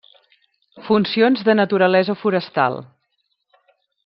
[0.87, 2.83] Funcions de naturalesa forestal: